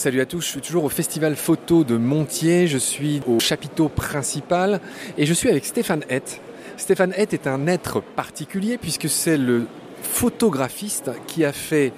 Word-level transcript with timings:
Salut 0.00 0.22
à 0.22 0.24
tous, 0.24 0.40
je 0.40 0.46
suis 0.46 0.60
toujours 0.62 0.84
au 0.84 0.88
festival 0.88 1.36
photo 1.36 1.84
de 1.84 1.98
Montier, 1.98 2.66
je 2.66 2.78
suis 2.78 3.20
au 3.26 3.38
chapiteau 3.38 3.90
principal 3.90 4.80
et 5.18 5.26
je 5.26 5.34
suis 5.34 5.50
avec 5.50 5.66
Stéphane 5.66 6.04
Hett. 6.08 6.40
Stéphane 6.78 7.12
Hett 7.14 7.34
est 7.34 7.46
un 7.46 7.66
être 7.66 8.00
particulier 8.00 8.78
puisque 8.78 9.10
c'est 9.10 9.36
le 9.36 9.66
photographiste 10.02 11.10
qui 11.26 11.44
a 11.44 11.52
fait 11.52 11.92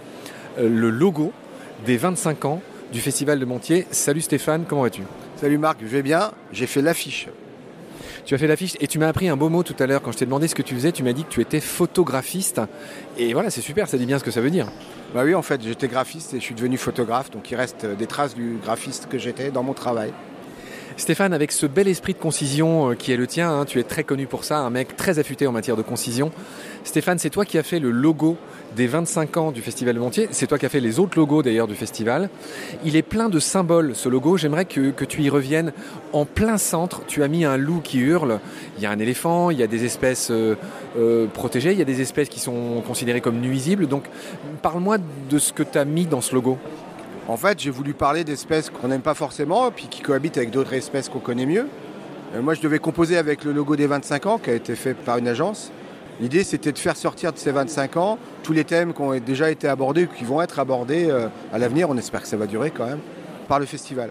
euh, 0.59 0.69
le 0.69 0.91
logo 0.91 1.33
des 1.87 1.96
25 1.96 2.45
ans 2.45 2.61
du 2.93 3.01
festival 3.01 3.38
de 3.38 3.45
Montier. 3.45 3.87
Salut 3.93 4.21
Stéphane, 4.21 4.64
comment 4.69 4.82
vas-tu? 4.82 5.03
Salut 5.37 5.59
Marc, 5.59 5.79
je 5.80 5.87
vais 5.87 6.03
bien, 6.03 6.32
j'ai 6.50 6.66
fait 6.66 6.82
l'affiche. 6.82 7.29
Tu 8.25 8.34
as 8.34 8.39
fait 8.39 8.47
l'affiche 8.47 8.77
et 8.80 8.87
tu 8.87 8.98
m'as 8.98 9.09
appris 9.09 9.29
un 9.29 9.37
beau 9.37 9.48
mot 9.48 9.62
tout 9.62 9.77
à 9.79 9.87
l'heure 9.87 10.02
quand 10.02 10.12
je 10.12 10.19
t'ai 10.19 10.25
demandé 10.25 10.48
ce 10.48 10.55
que 10.55 10.62
tu 10.62 10.75
faisais. 10.75 10.93
Tu 10.93 11.03
m'as 11.03 11.12
dit 11.12 11.25
que 11.25 11.30
tu 11.30 11.41
étais 11.41 11.61
photographiste. 11.61 12.61
Et 13.19 13.33
voilà, 13.33 13.51
c'est 13.51 13.61
super, 13.61 13.89
ça 13.89 13.98
dit 13.98 14.07
bien 14.07 14.19
ce 14.19 14.25
que 14.25 14.30
ça 14.30 14.41
veut 14.41 14.51
dire. 14.51 14.66
Bah 15.15 15.23
oui, 15.25 15.34
en 15.34 15.43
fait, 15.43 15.61
j'étais 15.62 15.89
graphiste 15.89 16.33
et 16.34 16.41
je 16.41 16.45
suis 16.45 16.55
devenu 16.55 16.79
photographe, 16.79 17.30
donc 17.30 17.51
il 17.51 17.56
reste 17.56 17.84
des 17.84 18.06
traces 18.06 18.34
du 18.34 18.56
graphiste 18.62 19.09
que 19.11 19.19
j'étais 19.19 19.51
dans 19.51 19.62
mon 19.62 19.75
travail. 19.75 20.12
Stéphane, 20.97 21.33
avec 21.33 21.53
ce 21.53 21.67
bel 21.67 21.89
esprit 21.89 22.12
de 22.12 22.19
concision 22.19 22.91
euh, 22.91 22.95
qui 22.95 23.12
est 23.12 23.17
le 23.17 23.27
tien, 23.27 23.51
hein, 23.51 23.65
tu 23.65 23.79
es 23.79 23.83
très 23.83 24.05
connu 24.05 24.27
pour 24.27 24.45
ça, 24.45 24.59
un 24.59 24.70
mec 24.70 24.97
très 24.97 25.19
affûté 25.19 25.47
en 25.47 25.53
matière 25.53 25.77
de 25.77 25.83
concision. 25.83 26.31
Stéphane, 26.84 27.19
c'est 27.19 27.31
toi 27.31 27.45
qui 27.45 27.59
as 27.59 27.62
fait 27.62 27.79
le 27.79 27.91
logo 27.91 28.37
des 28.77 28.87
25 28.87 29.37
ans 29.37 29.53
du 29.53 29.62
Festival 29.62 29.99
Montier. 29.99 30.29
C'est 30.31 30.47
toi 30.47 30.59
qui 30.59 30.67
as 30.67 30.69
fait 30.69 30.81
les 30.81 30.99
autres 30.99 31.19
logos 31.19 31.43
d'ailleurs 31.43 31.67
du 31.67 31.75
festival. 31.75 32.31
Il 32.85 32.97
est 32.97 33.03
plein 33.03 33.29
de 33.29 33.39
symboles 33.39 33.95
ce 33.95 34.09
logo. 34.09 34.37
J'aimerais 34.37 34.65
que, 34.65 35.05
tu 35.05 35.23
y 35.23 35.31
reviennes. 35.31 35.73
En 36.12 36.25
plein 36.25 36.59
centre, 36.59 37.03
tu 37.07 37.23
as 37.23 37.29
mis 37.29 37.45
un 37.45 37.57
loup 37.57 37.81
qui 37.83 37.98
hurle. 37.98 38.41
Il 38.77 38.83
y 38.83 38.87
a 38.87 38.91
un 38.91 38.98
éléphant, 38.98 39.51
il 39.51 39.59
y 39.59 39.62
a 39.62 39.67
des 39.67 39.84
espèces 39.84 40.31
euh, 40.31 40.56
euh, 40.98 41.27
protégées, 41.27 41.73
il 41.73 41.79
y 41.79 41.83
a 41.83 41.87
des 41.87 42.01
espèces 42.01 42.29
qui 42.29 42.41
sont 42.41 42.83
considérées 42.87 43.20
comme 43.20 43.41
nuisibles. 43.41 43.87
Donc 43.87 44.05
parle-moi 44.62 44.98
de 45.31 45.39
ce 45.39 45.53
que 45.53 45.62
tu 45.62 45.79
as 45.79 45.84
mis 45.84 46.07
dans 46.07 46.20
ce 46.20 46.34
logo. 46.34 46.59
En 47.29 47.36
fait, 47.36 47.61
j'ai 47.61 47.70
voulu 47.70 47.95
parler 47.95 48.25
d'espèces 48.25 48.70
qu'on 48.70 48.89
n'aime 48.89 49.01
pas 49.01 49.14
forcément, 49.14 49.70
puis 49.70 49.86
qui 49.89 50.03
cohabitent 50.03 50.39
avec 50.39 50.51
d'autres 50.51 50.73
espèces 50.75 51.09
qu'on 51.09 51.20
connaît 51.20 51.47
mieux. 51.47 51.67
Euh, 52.34 52.42
moi, 52.42 52.55
je 52.55 52.61
devais 52.61 52.79
composer 52.79 53.17
avec 53.17 53.45
le 53.45 53.53
logo 53.53 53.77
des 53.77 53.86
25 53.86 54.27
ans, 54.27 54.39
qui 54.39 54.51
a 54.51 54.55
été 54.55 54.75
fait 54.75 54.95
par 54.95 55.19
une 55.19 55.29
agence. 55.29 55.70
L'idée, 56.20 56.44
c'était 56.44 56.72
de 56.72 56.78
faire 56.78 56.96
sortir 56.96 57.32
de 57.32 57.38
ces 57.38 57.50
25 57.50 57.96
ans 57.96 58.18
tous 58.42 58.52
les 58.52 58.64
thèmes 58.64 58.92
qui 58.92 59.00
ont 59.00 59.18
déjà 59.18 59.50
été 59.50 59.66
abordés 59.68 60.05
ou 60.05 60.08
qui 60.08 60.24
vont 60.24 60.42
être 60.42 60.58
abordés 60.58 61.08
euh, 61.10 61.28
à 61.52 61.58
l'avenir. 61.58 61.88
On 61.91 61.96
espère 61.96 62.22
que 62.22 62.28
ça 62.28 62.36
va 62.36 62.46
durer 62.46 62.70
quand 62.70 62.86
même, 62.86 63.00
par 63.48 63.58
le 63.58 63.66
festival. 63.66 64.10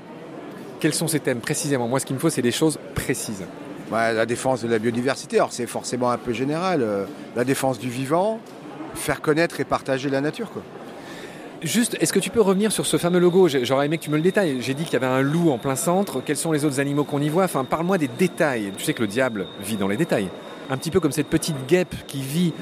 Quels 0.80 0.94
sont 0.94 1.08
ces 1.08 1.20
thèmes 1.20 1.40
précisément? 1.40 1.88
Moi, 1.88 2.00
ce 2.00 2.06
qu'il 2.06 2.16
me 2.16 2.20
faut, 2.20 2.30
c'est 2.30 2.42
des 2.42 2.52
choses 2.52 2.80
précises. 2.96 3.46
la 3.92 4.26
défense 4.26 4.64
de 4.64 4.68
la 4.68 4.80
biodiversité, 4.80 5.38
alors 5.38 5.54
c'est 5.54 5.68
forcément 5.68 6.10
un 6.10 6.18
peu 6.18 6.34
général. 6.34 6.82
Euh, 6.82 7.06
la 7.36 7.44
défense 7.44 7.78
du 7.78 7.90
vivant, 7.90 8.40
faire 8.96 9.22
connaître 9.22 9.60
et 9.60 9.64
partager 9.64 10.10
la 10.10 10.22
nature. 10.22 10.52
Quoi. 10.52 10.64
Juste, 11.64 11.96
est-ce 12.00 12.12
que 12.12 12.20
tu 12.20 12.32
peux 12.32 12.42
revenir 12.42 12.72
sur 12.72 12.88
ce 12.88 12.98
fameux 12.98 13.20
logo? 13.20 13.48
J'aurais 13.48 13.86
aimé 13.86 14.00
que 14.00 14.04
tu 14.04 14.10
me 14.10 14.16
le 14.16 14.24
détailles. 14.24 14.58
J'ai 14.62 14.74
dit 14.74 14.84
qu'il 14.84 14.94
y 14.94 14.96
avait 14.96 15.06
un 15.06 15.22
loup 15.22 15.52
en 15.52 15.60
plein 15.60 15.76
centre. 15.76 16.20
Quels 16.26 16.38
sont 16.38 16.52
les 16.52 16.66
autres 16.66 16.80
animaux 16.80 17.04
qu'on 17.04 17.22
y 17.22 17.30
voit? 17.30 17.44
Enfin, 17.44 17.66
parle-moi 17.66 18.00
des 18.00 18.08
détails. 18.08 18.72
Tu 18.78 18.84
sais 18.84 18.96
que 18.96 19.02
le 19.02 19.08
diable 19.08 19.46
vit 19.62 19.78
dans 19.78 19.88
les 19.88 19.98
détails. 19.98 20.30
Un 20.72 20.78
petit 20.78 20.90
peu 20.90 21.00
comme 21.00 21.12
cette 21.12 21.28
petite 21.28 21.68
guêpe 21.68 21.94
qui 22.08 22.24
vit 22.24 22.54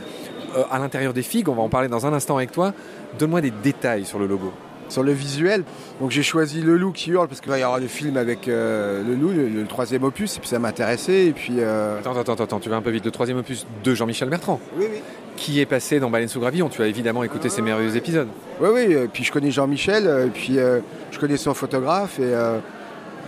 euh, 0.57 0.63
à 0.69 0.79
l'intérieur 0.79 1.13
des 1.13 1.21
figues. 1.21 1.47
On 1.47 1.55
va 1.55 1.61
en 1.61 1.69
parler 1.69 1.87
dans 1.87 2.07
un 2.07 2.13
instant 2.13 2.35
avec 2.35 2.51
toi. 2.51 2.73
Donne-moi 3.17 3.39
des 3.39 3.51
détails 3.51 4.03
sur 4.03 4.19
le 4.19 4.27
logo. 4.27 4.51
Sur 4.89 5.03
le 5.03 5.11
visuel, 5.11 5.65
donc 6.01 6.09
j'ai 6.09 6.23
choisi 6.23 6.61
le 6.61 6.75
loup 6.75 6.91
qui 6.91 7.11
hurle 7.11 7.27
parce 7.27 7.41
qu'il 7.41 7.51
va 7.51 7.59
y 7.59 7.61
avoir 7.61 7.79
le 7.79 7.85
film 7.85 8.17
avec 8.17 8.47
euh, 8.47 9.03
le 9.03 9.13
loup, 9.13 9.29
le, 9.29 9.63
troisième 9.67 10.03
opus, 10.03 10.37
et 10.37 10.39
puis 10.39 10.49
ça 10.49 10.57
m'intéressait. 10.57 11.27
Et 11.27 11.31
puis. 11.31 11.57
Euh, 11.59 11.99
attends, 11.99 12.17
attends, 12.17 12.33
attends, 12.33 12.59
tu 12.59 12.69
vas 12.69 12.77
un 12.77 12.81
peu 12.81 12.89
vite. 12.89 13.05
Le 13.05 13.11
troisième 13.11 13.37
opus 13.37 13.67
de 13.83 13.93
Jean-Michel 13.93 14.29
Bertrand. 14.29 14.59
Oui, 14.75 14.87
oui 14.91 14.99
qui 15.39 15.61
est 15.61 15.65
passé 15.65 15.99
dans 15.99 16.09
Baleine 16.09 16.27
sous 16.27 16.39
Gravillon. 16.39 16.69
Tu 16.69 16.81
as 16.83 16.87
évidemment 16.87 17.23
écouté 17.23 17.49
ces 17.49 17.61
merveilleux 17.61 17.95
épisodes. 17.95 18.27
Oui, 18.59 18.69
oui. 18.73 18.93
Et 18.93 19.07
puis 19.07 19.23
je 19.23 19.31
connais 19.31 19.51
Jean-Michel, 19.51 20.05
et 20.27 20.29
puis 20.29 20.59
euh, 20.59 20.79
je 21.11 21.17
connais 21.17 21.37
son 21.37 21.53
photographe, 21.53 22.17
euh, 22.19 22.59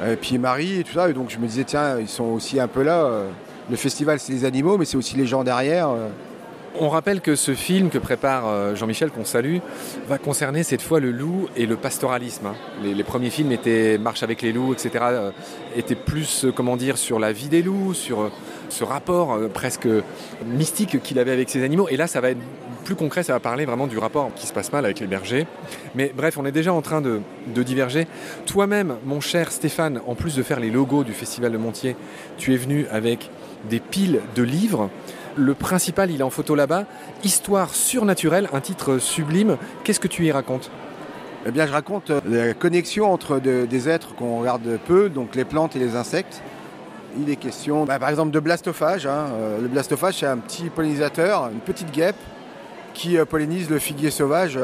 et, 0.05 0.17
puis 0.17 0.37
Marie 0.37 0.81
et 0.81 0.83
tout 0.83 0.93
ça. 0.93 1.09
Et 1.09 1.13
donc 1.13 1.29
je 1.29 1.37
me 1.37 1.47
disais, 1.47 1.63
tiens, 1.63 1.97
ils 1.99 2.09
sont 2.09 2.25
aussi 2.25 2.59
un 2.59 2.67
peu 2.67 2.83
là. 2.83 3.05
Euh, 3.05 3.29
le 3.69 3.77
festival, 3.77 4.19
c'est 4.19 4.33
les 4.33 4.43
animaux, 4.43 4.77
mais 4.77 4.85
c'est 4.85 4.97
aussi 4.97 5.15
les 5.15 5.25
gens 5.25 5.43
derrière. 5.43 5.89
On 6.79 6.89
rappelle 6.89 7.21
que 7.21 7.35
ce 7.35 7.53
film 7.53 7.89
que 7.89 7.97
prépare 7.97 8.75
Jean-Michel, 8.75 9.11
qu'on 9.11 9.25
salue, 9.25 9.57
va 10.07 10.17
concerner 10.17 10.63
cette 10.63 10.81
fois 10.81 10.99
le 10.99 11.11
loup 11.11 11.47
et 11.55 11.65
le 11.65 11.75
pastoralisme. 11.75 12.47
Hein. 12.47 12.55
Les, 12.83 13.03
premiers 13.03 13.29
films 13.29 13.51
étaient 13.51 13.97
Marche 13.97 14.23
avec 14.23 14.41
les 14.41 14.51
loups, 14.51 14.73
etc., 14.73 15.03
étaient 15.75 15.95
plus, 15.95 16.45
comment 16.55 16.77
dire, 16.77 16.97
sur 16.97 17.19
la 17.19 17.33
vie 17.33 17.49
des 17.49 17.61
loups, 17.61 17.93
sur 17.93 18.31
ce 18.71 18.83
rapport 18.83 19.33
euh, 19.33 19.47
presque 19.47 19.87
mystique 20.45 21.01
qu'il 21.03 21.19
avait 21.19 21.31
avec 21.31 21.49
ses 21.49 21.63
animaux. 21.63 21.87
Et 21.89 21.97
là, 21.97 22.07
ça 22.07 22.21
va 22.21 22.31
être 22.31 22.39
plus 22.85 22.95
concret, 22.95 23.21
ça 23.21 23.33
va 23.33 23.39
parler 23.39 23.65
vraiment 23.65 23.87
du 23.87 23.97
rapport 23.97 24.31
qui 24.35 24.47
se 24.47 24.53
passe 24.53 24.71
mal 24.71 24.85
avec 24.85 24.99
les 24.99 25.07
bergers. 25.07 25.45
Mais 25.93 26.11
bref, 26.15 26.37
on 26.37 26.45
est 26.45 26.51
déjà 26.51 26.73
en 26.73 26.81
train 26.81 27.01
de, 27.01 27.21
diverger. 27.47 28.07
Toi-même, 28.47 28.95
mon 29.05 29.21
cher 29.21 29.51
Stéphane, 29.51 30.01
en 30.07 30.15
plus 30.15 30.35
de 30.35 30.41
faire 30.43 30.59
les 30.59 30.71
logos 30.71 31.03
du 31.03 31.13
Festival 31.13 31.51
de 31.51 31.57
Montier, 31.57 31.95
tu 32.37 32.53
es 32.53 32.57
venu 32.57 32.87
avec 32.91 33.29
des 33.69 33.79
piles 33.79 34.21
de 34.35 34.41
livres. 34.41 34.89
Le 35.37 35.53
principal, 35.53 36.11
il 36.11 36.19
est 36.19 36.23
en 36.23 36.29
photo 36.29 36.55
là-bas. 36.55 36.85
Histoire 37.23 37.73
surnaturelle, 37.73 38.49
un 38.53 38.59
titre 38.59 38.97
sublime. 38.97 39.57
Qu'est-ce 39.83 39.99
que 39.99 40.09
tu 40.09 40.25
y 40.25 40.31
racontes? 40.31 40.69
Eh 41.45 41.51
bien, 41.51 41.65
je 41.65 41.71
raconte 41.71 42.11
euh, 42.11 42.21
la 42.25 42.53
connexion 42.53 43.11
entre 43.11 43.39
des 43.39 43.89
êtres 43.89 44.13
qu'on 44.15 44.39
regarde 44.41 44.77
peu, 44.85 45.09
donc 45.09 45.35
les 45.35 45.45
plantes 45.45 45.75
et 45.75 45.79
les 45.79 45.95
insectes, 45.95 46.41
il 47.19 47.29
est 47.29 47.35
question, 47.35 47.85
bah, 47.85 47.97
par 47.97 48.09
exemple, 48.09 48.31
de 48.31 48.39
blastophage. 48.39 49.07
Hein. 49.07 49.27
Euh, 49.33 49.61
le 49.61 49.67
blastophage, 49.67 50.19
c'est 50.19 50.27
un 50.27 50.37
petit 50.37 50.69
pollinisateur, 50.69 51.49
une 51.51 51.59
petite 51.59 51.91
guêpe 51.91 52.19
qui 52.93 53.17
euh, 53.17 53.25
pollinise 53.25 53.69
le 53.69 53.79
figuier 53.79 54.11
sauvage 54.11 54.59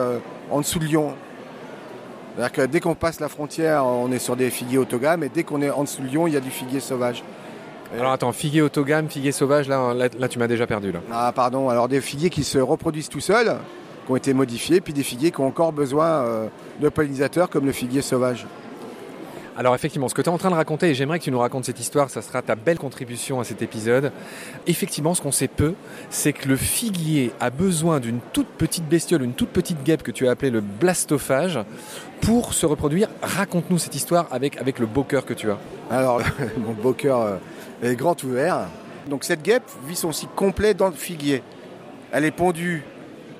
en 0.51 0.59
dessous 0.59 0.79
de 0.79 0.85
Lyon. 0.85 1.13
C'est-à-dire 2.35 2.51
que 2.51 2.61
dès 2.61 2.79
qu'on 2.79 2.93
passe 2.93 3.19
la 3.19 3.29
frontière, 3.29 3.85
on 3.85 4.11
est 4.11 4.19
sur 4.19 4.35
des 4.35 4.51
figuiers 4.51 4.77
autogames, 4.77 5.23
et 5.23 5.29
dès 5.29 5.43
qu'on 5.43 5.61
est 5.61 5.71
en 5.71 5.83
dessous 5.83 6.03
de 6.03 6.07
Lyon, 6.07 6.27
il 6.27 6.33
y 6.33 6.37
a 6.37 6.41
du 6.41 6.51
figuier 6.51 6.81
sauvage. 6.81 7.23
Alors 7.95 8.11
attends, 8.11 8.31
figuier 8.31 8.61
autogame, 8.61 9.09
figuier 9.09 9.31
sauvage, 9.31 9.67
là, 9.69 10.09
tu 10.29 10.39
m'as 10.39 10.47
déjà 10.47 10.67
perdu. 10.67 10.91
Là. 10.91 10.99
Ah 11.11 11.31
pardon, 11.33 11.69
alors 11.69 11.87
des 11.87 12.01
figuiers 12.01 12.29
qui 12.29 12.43
se 12.43 12.57
reproduisent 12.57 13.09
tout 13.09 13.19
seuls, 13.19 13.55
qui 14.05 14.11
ont 14.11 14.15
été 14.15 14.33
modifiés, 14.33 14.81
puis 14.81 14.93
des 14.93 15.03
figuiers 15.03 15.31
qui 15.31 15.39
ont 15.39 15.47
encore 15.47 15.71
besoin 15.71 16.49
de 16.79 16.89
pollinisateurs 16.89 17.49
comme 17.49 17.65
le 17.65 17.71
figuier 17.71 18.01
sauvage. 18.01 18.45
Alors 19.57 19.73
effectivement, 19.73 20.07
ce 20.07 20.13
que 20.13 20.21
tu 20.21 20.29
es 20.29 20.31
en 20.31 20.37
train 20.37 20.51
de 20.51 20.55
raconter, 20.55 20.89
et 20.89 20.93
j'aimerais 20.93 21.17
que 21.17 21.23
tu 21.23 21.31
nous 21.31 21.39
racontes 21.39 21.65
cette 21.65 21.79
histoire, 21.79 22.11
ça 22.11 22.21
sera 22.21 22.43
ta 22.43 22.53
belle 22.53 22.77
contribution 22.77 23.39
à 23.39 23.43
cet 23.43 23.63
épisode. 23.63 24.11
Effectivement, 24.67 25.15
ce 25.15 25.21
qu'on 25.21 25.31
sait 25.31 25.47
peu, 25.47 25.73
c'est 26.11 26.31
que 26.31 26.47
le 26.47 26.55
figuier 26.55 27.31
a 27.39 27.49
besoin 27.49 27.99
d'une 27.99 28.19
toute 28.33 28.49
petite 28.49 28.87
bestiole, 28.87 29.23
une 29.23 29.33
toute 29.33 29.49
petite 29.49 29.83
guêpe 29.83 30.03
que 30.03 30.11
tu 30.11 30.27
as 30.27 30.31
appelée 30.31 30.51
le 30.51 30.61
blastophage, 30.61 31.59
pour 32.21 32.53
se 32.53 32.67
reproduire. 32.67 33.09
Raconte-nous 33.23 33.79
cette 33.79 33.95
histoire 33.95 34.27
avec, 34.29 34.57
avec 34.57 34.77
le 34.77 34.85
beau 34.85 35.03
cœur 35.03 35.25
que 35.25 35.33
tu 35.33 35.49
as. 35.49 35.57
Alors, 35.89 36.21
mon 36.59 36.73
beau 36.73 36.93
cœur 36.93 37.21
euh, 37.21 37.37
est 37.81 37.95
grand 37.95 38.23
ouvert. 38.23 38.67
Donc 39.09 39.23
cette 39.23 39.41
guêpe 39.41 39.63
vit 39.87 39.95
son 39.95 40.11
cycle 40.11 40.33
complet 40.35 40.75
dans 40.75 40.87
le 40.87 40.93
figuier. 40.93 41.41
Elle 42.11 42.25
est 42.25 42.31
pondue 42.31 42.83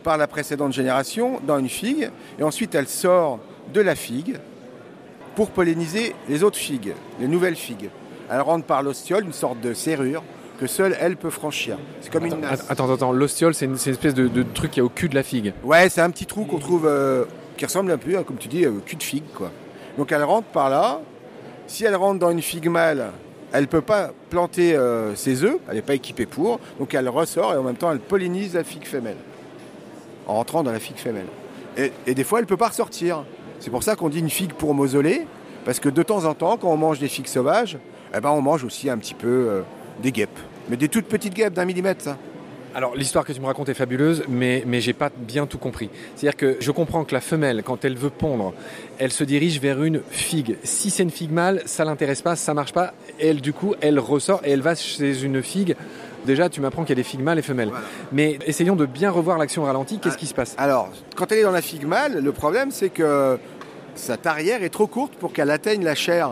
par 0.03 0.17
la 0.17 0.25
précédente 0.25 0.73
génération 0.73 1.39
dans 1.45 1.59
une 1.59 1.69
figue, 1.69 2.09
et 2.39 2.43
ensuite 2.43 2.73
elle 2.73 2.87
sort 2.87 3.37
de 3.71 3.81
la 3.81 3.93
figue 3.93 4.39
pour 5.37 5.51
polliniser 5.51 6.15
les 6.29 6.41
autres 6.41 6.57
figues, 6.57 6.93
les 7.19 7.27
nouvelles 7.27 7.55
figues. 7.55 7.91
Elle 8.27 8.41
rentre 8.41 8.65
par 8.65 8.81
l'ostiole, 8.81 9.23
une 9.23 9.33
sorte 9.33 9.61
de 9.61 9.75
serrure 9.75 10.23
que 10.59 10.65
seule 10.65 10.97
elle 10.99 11.15
peut 11.15 11.29
franchir. 11.29 11.77
C'est 12.01 12.11
comme 12.11 12.25
une 12.25 12.39
nasse. 12.39 12.65
Attends, 12.69 12.91
attends, 12.91 13.11
l'ostiole, 13.11 13.53
c'est 13.53 13.65
une, 13.65 13.75
espèce 13.75 14.15
de, 14.15 14.43
truc 14.55 14.71
qui 14.71 14.79
est 14.79 14.81
au 14.81 14.89
cul 14.89 15.09
de 15.09 15.13
la 15.13 15.21
figue. 15.21 15.53
Ouais, 15.63 15.89
c'est 15.89 16.01
un 16.01 16.09
petit 16.09 16.25
trou 16.25 16.45
qu'on 16.45 16.57
trouve, 16.57 16.87
euh, 16.87 17.25
qui 17.55 17.65
ressemble 17.65 17.91
un 17.91 17.99
peu, 17.99 18.19
comme 18.23 18.37
tu 18.37 18.47
dis, 18.47 18.65
au 18.65 18.79
cul 18.79 18.95
de 18.95 19.03
figue, 19.03 19.31
quoi. 19.35 19.51
Donc 19.99 20.11
elle 20.11 20.23
rentre 20.23 20.47
par 20.47 20.71
là. 20.71 21.01
Si 21.67 21.85
elle 21.85 21.95
rentre 21.95 22.17
dans 22.17 22.31
une 22.31 22.41
figue 22.41 22.67
mâle, 22.67 23.11
elle 23.53 23.61
ne 23.61 23.67
peut 23.67 23.81
pas 23.81 24.13
planter 24.31 24.75
euh, 24.75 25.13
ses 25.13 25.43
œufs, 25.43 25.59
elle 25.69 25.75
n'est 25.75 25.83
pas 25.83 25.93
équipée 25.93 26.25
pour, 26.25 26.59
donc 26.79 26.95
elle 26.95 27.09
ressort 27.09 27.53
et 27.53 27.57
en 27.57 27.63
même 27.63 27.77
temps 27.77 27.91
elle 27.91 27.99
pollinise 27.99 28.55
la 28.55 28.63
figue 28.63 28.87
femelle, 28.87 29.17
en 30.25 30.33
rentrant 30.33 30.63
dans 30.63 30.71
la 30.71 30.79
figue 30.79 30.97
femelle. 30.97 31.27
Et, 31.77 31.91
et 32.07 32.15
des 32.15 32.23
fois 32.23 32.39
elle 32.39 32.45
ne 32.45 32.49
peut 32.49 32.57
pas 32.57 32.69
ressortir. 32.69 33.23
C'est 33.59 33.71
pour 33.71 33.83
ça 33.83 33.95
qu'on 33.95 34.09
dit 34.09 34.19
une 34.19 34.29
figue 34.29 34.53
pour 34.53 34.73
mausolée, 34.73 35.25
parce 35.67 35.81
que 35.81 35.89
de 35.89 36.01
temps 36.01 36.23
en 36.23 36.33
temps, 36.33 36.55
quand 36.55 36.71
on 36.71 36.77
mange 36.77 36.97
des 36.97 37.09
figues 37.09 37.27
sauvages, 37.27 37.77
eh 38.15 38.21
ben 38.21 38.29
on 38.29 38.41
mange 38.41 38.63
aussi 38.63 38.89
un 38.89 38.97
petit 38.97 39.13
peu 39.13 39.27
euh, 39.27 39.61
des 40.01 40.13
guêpes. 40.13 40.39
Mais 40.69 40.77
des 40.77 40.87
toutes 40.87 41.07
petites 41.07 41.33
guêpes 41.33 41.51
d'un 41.51 41.65
millimètre, 41.65 42.01
ça. 42.01 42.17
Alors 42.73 42.95
l'histoire 42.95 43.25
que 43.25 43.33
tu 43.33 43.41
me 43.41 43.47
racontes 43.47 43.67
est 43.67 43.73
fabuleuse, 43.73 44.23
mais, 44.29 44.63
mais 44.65 44.79
j'ai 44.79 44.93
pas 44.93 45.09
bien 45.13 45.45
tout 45.45 45.57
compris. 45.57 45.89
C'est-à-dire 46.15 46.37
que 46.37 46.55
je 46.61 46.71
comprends 46.71 47.03
que 47.03 47.13
la 47.13 47.19
femelle, 47.19 47.63
quand 47.63 47.83
elle 47.83 47.97
veut 47.97 48.09
pondre, 48.09 48.53
elle 48.97 49.11
se 49.11 49.25
dirige 49.25 49.59
vers 49.59 49.83
une 49.83 50.01
figue. 50.09 50.55
Si 50.63 50.89
c'est 50.89 51.03
une 51.03 51.11
figue 51.11 51.31
mâle, 51.31 51.61
ça 51.65 51.83
l'intéresse 51.83 52.21
pas, 52.21 52.37
ça 52.37 52.53
marche 52.53 52.71
pas. 52.71 52.93
Elle, 53.19 53.41
du 53.41 53.51
coup, 53.51 53.75
elle 53.81 53.99
ressort 53.99 54.39
et 54.45 54.51
elle 54.51 54.61
va 54.61 54.73
chez 54.73 55.21
une 55.21 55.43
figue 55.43 55.75
Déjà, 56.27 56.49
tu 56.49 56.59
m'apprends 56.59 56.83
qu'il 56.83 56.89
y 56.89 56.99
a 56.99 57.01
des 57.01 57.03
figues 57.03 57.21
mâles 57.21 57.39
et 57.39 57.41
femelles. 57.41 57.71
Mais 58.11 58.37
essayons 58.45 58.75
de 58.75 58.85
bien 58.85 59.09
revoir 59.09 59.37
l'action 59.37 59.63
ralentie. 59.63 59.97
Qu'est-ce 59.99 60.17
qui 60.17 60.25
se 60.25 60.33
passe? 60.33 60.55
Alors, 60.57 60.89
quand 61.15 61.31
elle 61.31 61.39
est 61.39 61.43
dans 61.43 61.51
la 61.51 61.61
figue 61.61 61.85
mâle, 61.85 62.19
le 62.21 62.31
problème, 62.33 62.69
c'est 62.71 62.89
que 62.89 63.39
sa 63.97 64.17
tarière 64.17 64.63
est 64.63 64.69
trop 64.69 64.87
courte 64.87 65.13
pour 65.15 65.33
qu'elle 65.33 65.49
atteigne 65.49 65.83
la 65.83 65.95
chair. 65.95 66.31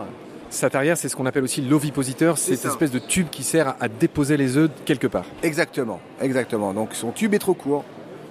Sa 0.50 0.70
tarière, 0.70 0.96
c'est 0.96 1.08
ce 1.08 1.16
qu'on 1.16 1.26
appelle 1.26 1.42
aussi 1.42 1.60
l'ovipositeur. 1.60 2.38
C'est 2.38 2.56
cette 2.56 2.70
espèce 2.70 2.90
de 2.90 2.98
tube 2.98 3.28
qui 3.30 3.42
sert 3.42 3.74
à 3.80 3.88
déposer 3.88 4.36
les 4.36 4.56
œufs 4.56 4.70
quelque 4.84 5.06
part. 5.06 5.24
Exactement, 5.42 6.00
exactement. 6.20 6.72
Donc 6.72 6.94
son 6.94 7.10
tube 7.10 7.34
est 7.34 7.38
trop 7.38 7.54
court. 7.54 7.84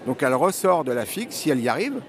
Donc 0.07 0.23
elle 0.23 0.33
ressort 0.33 0.83
de 0.83 0.91
la 0.91 1.05
figue, 1.05 1.31
si 1.31 1.49
elle 1.49 1.59
y 1.59 1.69
arrive. 1.69 1.99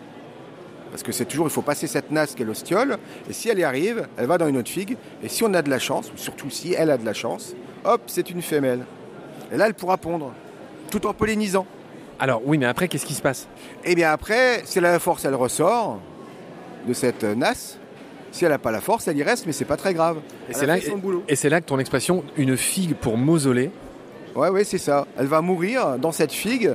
Parce 0.90 1.02
que 1.02 1.12
c'est 1.12 1.24
toujours, 1.24 1.48
il 1.48 1.50
faut 1.50 1.62
passer 1.62 1.86
cette 1.88 2.10
nasse 2.10 2.34
qui 2.34 2.42
est 2.42 2.46
l'ostiole, 2.46 2.98
et 3.28 3.32
si 3.32 3.48
elle 3.48 3.58
y 3.58 3.64
arrive, 3.64 4.06
elle 4.16 4.26
va 4.26 4.38
dans 4.38 4.46
une 4.46 4.56
autre 4.56 4.70
figue, 4.70 4.96
et 5.22 5.28
si 5.28 5.42
on 5.42 5.52
a 5.52 5.60
de 5.60 5.68
la 5.68 5.80
chance, 5.80 6.10
ou 6.14 6.16
surtout 6.16 6.48
si 6.48 6.74
elle 6.74 6.90
a 6.90 6.96
de 6.96 7.04
la 7.04 7.12
chance, 7.12 7.54
hop, 7.84 8.02
c'est 8.06 8.30
une 8.30 8.40
femelle. 8.40 8.86
Et 9.52 9.56
là, 9.56 9.66
elle 9.66 9.74
pourra 9.74 9.96
pondre, 9.96 10.32
tout 10.90 11.04
en 11.06 11.12
pollinisant. 11.12 11.66
Alors 12.18 12.40
oui, 12.46 12.56
mais 12.56 12.66
après, 12.66 12.88
qu'est-ce 12.88 13.04
qui 13.04 13.14
se 13.14 13.20
passe? 13.20 13.48
Et 13.84 13.94
bien 13.94 14.12
après, 14.12 14.62
a 14.62 14.80
la 14.80 14.98
force, 15.00 15.24
elle 15.24 15.34
ressort 15.34 16.00
de 16.86 16.92
cette 16.92 17.24
nasse. 17.24 17.78
Si 18.32 18.44
elle 18.44 18.50
n'a 18.50 18.58
pas 18.58 18.70
la 18.70 18.80
force, 18.80 19.08
elle 19.08 19.16
y 19.16 19.22
reste, 19.22 19.46
mais 19.46 19.52
c'est 19.52 19.64
pas 19.64 19.76
très 19.76 19.94
grave. 19.94 20.18
Et 20.50 20.52
c'est 20.52 20.66
là, 20.66 20.76
et 20.76 21.48
là 21.48 21.60
que 21.60 21.66
ton 21.66 21.78
expression 21.78 22.22
une 22.36 22.56
figue 22.56 22.94
pour 22.94 23.16
mausolée. 23.16 23.70
Ouais, 24.34 24.50
ouais, 24.50 24.64
c'est 24.64 24.78
ça. 24.78 25.06
Elle 25.18 25.26
va 25.26 25.40
mourir 25.40 25.96
dans 25.98 26.12
cette 26.12 26.32
figue, 26.32 26.74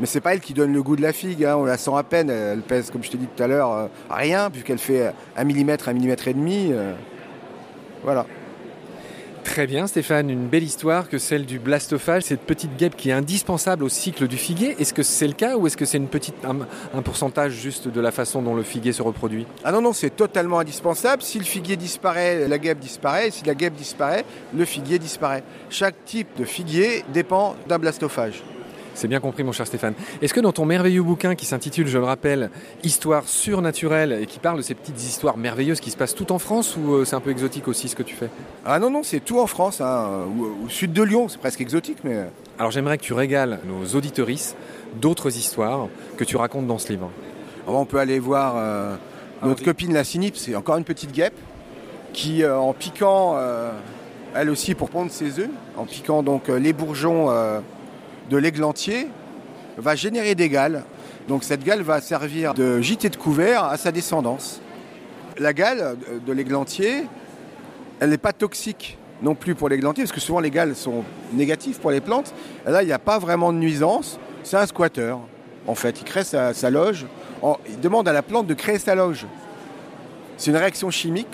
mais 0.00 0.06
c'est 0.06 0.22
pas 0.22 0.32
elle 0.32 0.40
qui 0.40 0.54
donne 0.54 0.72
le 0.72 0.82
goût 0.82 0.96
de 0.96 1.02
la 1.02 1.12
figue. 1.12 1.44
hein. 1.44 1.56
On 1.58 1.64
la 1.66 1.76
sent 1.76 1.90
à 1.94 2.02
peine. 2.02 2.30
Elle 2.30 2.60
pèse, 2.62 2.90
comme 2.90 3.04
je 3.04 3.10
te 3.10 3.16
dis 3.18 3.26
tout 3.26 3.42
à 3.42 3.46
l'heure, 3.46 3.70
euh, 3.72 3.86
rien, 4.08 4.48
puisqu'elle 4.50 4.78
fait 4.78 5.12
1 5.36 5.44
mm, 5.44 5.76
1 5.86 5.92
mm 5.92 6.16
et 6.26 6.32
demi. 6.34 6.68
euh, 6.72 6.94
Voilà. 8.02 8.24
Très 9.48 9.66
bien, 9.66 9.86
Stéphane, 9.86 10.28
une 10.28 10.46
belle 10.46 10.62
histoire 10.62 11.08
que 11.08 11.16
celle 11.16 11.46
du 11.46 11.58
blastophage, 11.58 12.24
cette 12.24 12.42
petite 12.42 12.76
guêpe 12.76 12.94
qui 12.94 13.08
est 13.08 13.14
indispensable 13.14 13.82
au 13.82 13.88
cycle 13.88 14.28
du 14.28 14.36
figuier. 14.36 14.76
Est-ce 14.78 14.92
que 14.92 15.02
c'est 15.02 15.26
le 15.26 15.32
cas 15.32 15.56
ou 15.56 15.66
est-ce 15.66 15.76
que 15.78 15.86
c'est 15.86 15.96
une 15.96 16.06
petite, 16.06 16.34
un, 16.44 17.00
pourcentage 17.00 17.52
juste 17.52 17.88
de 17.88 18.00
la 18.00 18.12
façon 18.12 18.42
dont 18.42 18.54
le 18.54 18.62
figuier 18.62 18.92
se 18.92 19.00
reproduit? 19.00 19.46
Ah 19.64 19.72
non, 19.72 19.80
non, 19.80 19.94
c'est 19.94 20.10
totalement 20.10 20.58
indispensable. 20.58 21.22
Si 21.22 21.38
le 21.38 21.46
figuier 21.46 21.76
disparaît, 21.76 22.46
la 22.46 22.58
guêpe 22.58 22.78
disparaît. 22.78 23.30
Si 23.30 23.42
la 23.46 23.54
guêpe 23.54 23.74
disparaît, 23.74 24.26
le 24.54 24.66
figuier 24.66 24.98
disparaît. 24.98 25.42
Chaque 25.70 26.04
type 26.04 26.28
de 26.36 26.44
figuier 26.44 27.02
dépend 27.14 27.56
d'un 27.66 27.78
blastophage. 27.78 28.42
C'est 28.98 29.06
bien 29.06 29.20
compris, 29.20 29.44
mon 29.44 29.52
cher 29.52 29.64
Stéphane. 29.64 29.94
Est-ce 30.20 30.34
que 30.34 30.40
dans 30.40 30.50
ton 30.50 30.64
merveilleux 30.64 31.04
bouquin 31.04 31.36
qui 31.36 31.46
s'intitule, 31.46 31.86
je 31.86 31.98
le 31.98 32.04
rappelle, 32.04 32.50
Histoire 32.82 33.28
surnaturelle 33.28 34.18
et 34.20 34.26
qui 34.26 34.40
parle 34.40 34.56
de 34.56 34.62
ces 34.62 34.74
petites 34.74 35.00
histoires 35.00 35.36
merveilleuses 35.36 35.78
qui 35.78 35.92
se 35.92 35.96
passent 35.96 36.16
tout 36.16 36.32
en 36.32 36.40
France 36.40 36.76
ou 36.76 36.94
euh, 36.94 37.04
c'est 37.04 37.14
un 37.14 37.20
peu 37.20 37.30
exotique 37.30 37.68
aussi 37.68 37.88
ce 37.88 37.94
que 37.94 38.02
tu 38.02 38.16
fais? 38.16 38.28
Ah 38.66 38.80
non, 38.80 38.90
non, 38.90 39.04
c'est 39.04 39.20
tout 39.20 39.38
en 39.38 39.46
France, 39.46 39.80
hein, 39.80 40.26
ou- 40.36 40.66
au 40.66 40.68
sud 40.68 40.92
de 40.92 41.02
Lyon. 41.04 41.28
C'est 41.28 41.38
presque 41.38 41.60
exotique, 41.60 41.98
mais. 42.02 42.24
Alors 42.58 42.72
j'aimerais 42.72 42.98
que 42.98 43.04
tu 43.04 43.12
régales 43.12 43.60
nos 43.68 43.96
auditorices 43.96 44.56
d'autres 45.00 45.36
histoires 45.36 45.86
que 46.16 46.24
tu 46.24 46.36
racontes 46.36 46.66
dans 46.66 46.78
ce 46.78 46.88
livre. 46.88 47.08
Alors, 47.68 47.78
on 47.80 47.84
peut 47.84 47.98
aller 48.00 48.18
voir 48.18 48.54
euh, 48.56 48.96
notre 49.44 49.62
copine 49.62 49.94
la 49.94 50.02
cynipe, 50.02 50.36
c'est 50.36 50.56
encore 50.56 50.76
une 50.76 50.82
petite 50.82 51.12
guêpe 51.12 51.38
qui, 52.12 52.42
euh, 52.42 52.58
en 52.58 52.72
piquant, 52.72 53.34
euh, 53.36 53.70
elle 54.34 54.50
aussi 54.50 54.74
pour 54.74 54.90
pondre 54.90 55.12
ses 55.12 55.38
œufs, 55.38 55.50
en 55.76 55.84
piquant 55.84 56.24
donc 56.24 56.48
euh, 56.48 56.58
les 56.58 56.72
bourgeons 56.72 57.30
euh, 57.30 57.60
de 58.28 58.36
l'églantier, 58.36 59.08
va 59.76 59.94
générer 59.94 60.34
des 60.34 60.48
galles. 60.48 60.84
Donc 61.28 61.44
cette 61.44 61.62
gale 61.62 61.82
va 61.82 62.00
servir 62.00 62.54
de 62.54 62.80
gîte 62.80 63.10
de 63.10 63.16
couvert 63.16 63.64
à 63.64 63.76
sa 63.76 63.92
descendance. 63.92 64.60
La 65.38 65.52
gale 65.52 65.96
de 66.26 66.32
l'églantier, 66.32 67.04
elle 68.00 68.10
n'est 68.10 68.18
pas 68.18 68.32
toxique 68.32 68.98
non 69.22 69.34
plus 69.34 69.54
pour 69.54 69.68
l'églantier, 69.68 70.04
parce 70.04 70.12
que 70.12 70.20
souvent 70.20 70.40
les 70.40 70.50
galles 70.50 70.74
sont 70.74 71.04
négatives 71.32 71.78
pour 71.80 71.90
les 71.90 72.00
plantes. 72.00 72.32
Là, 72.66 72.82
il 72.82 72.86
n'y 72.86 72.92
a 72.92 72.98
pas 72.98 73.18
vraiment 73.18 73.52
de 73.52 73.58
nuisance. 73.58 74.18
C'est 74.44 74.56
un 74.56 74.66
squatter, 74.66 75.14
en 75.66 75.74
fait. 75.74 76.00
Il 76.00 76.04
crée 76.04 76.24
sa, 76.24 76.70
loge. 76.70 77.06
Il 77.68 77.80
demande 77.80 78.08
à 78.08 78.12
la 78.12 78.22
plante 78.22 78.46
de 78.46 78.54
créer 78.54 78.78
sa 78.78 78.94
loge. 78.94 79.26
C'est 80.36 80.50
une 80.50 80.56
réaction 80.56 80.90
chimique 80.90 81.28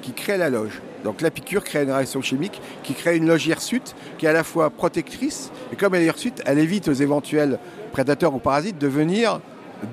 qui 0.00 0.12
crée 0.12 0.36
la 0.36 0.48
loge. 0.48 0.80
Donc 1.04 1.20
la 1.20 1.30
piqûre 1.30 1.64
crée 1.64 1.82
une 1.82 1.90
réaction 1.90 2.22
chimique 2.22 2.60
qui 2.82 2.94
crée 2.94 3.16
une 3.16 3.26
loge 3.26 3.46
hirsute 3.46 3.94
qui 4.18 4.26
est 4.26 4.28
à 4.28 4.32
la 4.32 4.44
fois 4.44 4.70
protectrice 4.70 5.50
et 5.72 5.76
comme 5.76 5.94
elle 5.94 6.02
est 6.02 6.06
hirsute, 6.06 6.42
elle 6.46 6.58
évite 6.58 6.88
aux 6.88 6.92
éventuels 6.92 7.58
prédateurs 7.92 8.34
ou 8.34 8.38
parasites 8.38 8.78
de 8.78 8.88
venir 8.88 9.40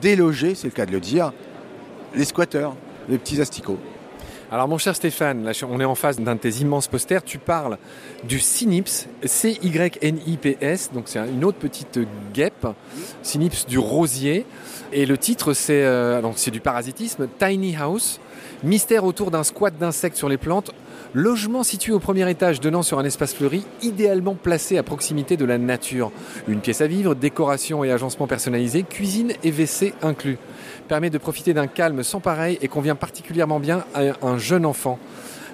déloger, 0.01 0.55
c'est 0.55 0.67
le 0.67 0.73
cas 0.73 0.85
de 0.85 0.91
le 0.91 0.99
dire, 0.99 1.33
les 2.15 2.25
squatteurs, 2.25 2.75
les 3.07 3.17
petits 3.17 3.41
asticots. 3.41 3.79
Alors 4.51 4.67
mon 4.67 4.79
cher 4.79 4.95
Stéphane, 4.95 5.51
on 5.69 5.79
est 5.79 5.85
en 5.85 5.93
face 5.93 6.19
d'un 6.19 6.33
de 6.33 6.39
tes 6.39 6.49
immenses 6.61 6.87
posters, 6.87 7.23
tu 7.23 7.37
parles 7.37 7.77
du 8.23 8.39
Cynips, 8.39 9.07
C-Y-N-I-P-S, 9.23 10.89
donc 10.91 11.03
c'est 11.05 11.19
une 11.19 11.45
autre 11.45 11.59
petite 11.59 11.99
guêpe, 12.33 12.65
Cynips 13.21 13.67
du 13.67 13.77
rosier, 13.77 14.47
et 14.91 15.05
le 15.05 15.19
titre 15.19 15.53
euh, 15.69 16.21
c'est 16.35 16.49
du 16.49 16.61
parasitisme, 16.61 17.27
Tiny 17.37 17.75
House, 17.75 18.19
mystère 18.63 19.03
autour 19.03 19.29
d'un 19.29 19.43
squat 19.43 19.77
d'insectes 19.77 20.17
sur 20.17 20.29
les 20.29 20.37
plantes, 20.37 20.71
logement 21.13 21.63
situé 21.63 21.93
au 21.93 21.99
premier 21.99 22.29
étage 22.29 22.59
donnant 22.59 22.83
sur 22.83 22.99
un 22.99 23.05
espace 23.05 23.33
fleuri, 23.33 23.65
idéalement 23.81 24.35
placé 24.35 24.77
à 24.77 24.83
proximité 24.83 25.37
de 25.37 25.45
la 25.45 25.57
nature, 25.57 26.11
une 26.47 26.59
pièce 26.59 26.81
à 26.81 26.87
vivre, 26.87 27.15
décoration 27.15 27.83
et 27.83 27.91
agencement 27.91 28.27
personnalisé, 28.27 28.83
cuisine 28.83 29.33
et 29.43 29.51
WC 29.51 29.93
inclus 30.01 30.37
permet 30.89 31.09
de 31.09 31.17
profiter 31.17 31.53
d'un 31.53 31.67
calme 31.67 32.03
sans 32.03 32.19
pareil 32.19 32.57
et 32.61 32.67
convient 32.67 32.95
particulièrement 32.95 33.59
bien 33.59 33.85
à 33.93 34.01
un 34.25 34.37
jeune 34.37 34.65
enfant. 34.65 34.99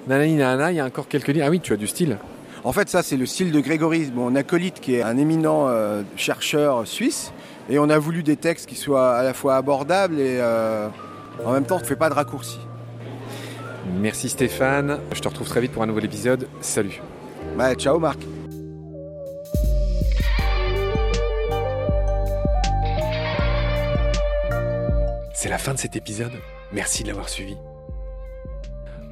Nanani 0.08 0.34
nanana, 0.34 0.72
il 0.72 0.76
y 0.76 0.80
a 0.80 0.84
encore 0.84 1.08
quelques 1.08 1.28
lignes. 1.28 1.42
Ah 1.42 1.50
oui, 1.50 1.60
tu 1.60 1.72
as 1.72 1.76
du 1.76 1.86
style. 1.86 2.16
En 2.64 2.72
fait, 2.72 2.88
ça, 2.88 3.02
c'est 3.02 3.16
le 3.16 3.26
style 3.26 3.52
de 3.52 3.60
Grégory, 3.60 4.10
mon 4.14 4.34
acolyte, 4.34 4.80
qui 4.80 4.96
est 4.96 5.02
un 5.02 5.16
éminent 5.18 5.68
euh, 5.68 6.02
chercheur 6.16 6.86
suisse. 6.86 7.32
Et 7.68 7.78
on 7.78 7.88
a 7.90 7.98
voulu 7.98 8.22
des 8.22 8.36
textes 8.36 8.66
qui 8.66 8.76
soient 8.76 9.14
à 9.14 9.22
la 9.22 9.34
fois 9.34 9.56
abordables 9.56 10.18
et 10.18 10.38
euh, 10.40 10.88
en 11.44 11.52
même 11.52 11.64
temps, 11.64 11.76
on 11.76 11.80
ne 11.80 11.84
fait 11.84 11.96
pas 11.96 12.08
de 12.08 12.14
raccourcis. 12.14 12.60
Merci 13.94 14.28
Stéphane. 14.28 15.00
Je 15.12 15.20
te 15.20 15.28
retrouve 15.28 15.48
très 15.48 15.60
vite 15.60 15.72
pour 15.72 15.82
un 15.82 15.86
nouvel 15.86 16.04
épisode. 16.04 16.48
Salut. 16.60 17.00
Bah, 17.56 17.74
ciao 17.74 17.98
Marc. 17.98 18.18
C'est 25.34 25.48
la 25.48 25.58
fin 25.58 25.74
de 25.74 25.78
cet 25.78 25.96
épisode. 25.96 26.32
Merci 26.72 27.02
de 27.02 27.08
l'avoir 27.08 27.28
suivi. 27.28 27.56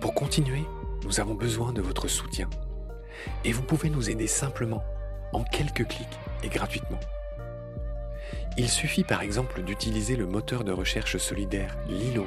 Pour 0.01 0.15
continuer, 0.15 0.65
nous 1.05 1.21
avons 1.21 1.35
besoin 1.35 1.73
de 1.73 1.81
votre 1.81 2.09
soutien. 2.09 2.51
Et 3.45 3.53
vous 3.53 3.63
pouvez 3.63 3.89
nous 3.89 4.11
aider 4.11 4.27
simplement, 4.27 4.83
en 5.33 5.45
quelques 5.45 5.87
clics 5.87 6.19
et 6.43 6.49
gratuitement. 6.49 7.01
Il 8.57 8.69
suffit 8.69 9.05
par 9.05 9.23
exemple 9.23 9.63
d'utiliser 9.63 10.17
le 10.17 10.27
moteur 10.27 10.65
de 10.65 10.73
recherche 10.73 11.17
solidaire 11.19 11.77
Lilo. 11.89 12.27